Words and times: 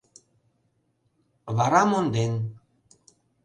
«Вара 1.57 1.83
монден»... 1.89 2.33